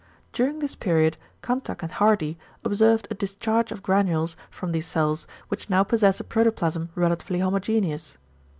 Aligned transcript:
During 0.33 0.57
this 0.57 0.73
period 0.75 1.15
Kanthack 1.43 1.83
and 1.83 1.91
Hardy 1.91 2.39
observed 2.63 3.07
a 3.11 3.13
discharge 3.13 3.71
of 3.71 3.83
granules 3.83 4.35
from 4.49 4.71
these 4.71 4.87
cells, 4.87 5.27
which 5.49 5.69
now 5.69 5.83
possess 5.83 6.19
a 6.19 6.23
protoplasm 6.23 6.89
relatively 6.95 7.37
homogeneous. 7.37 8.17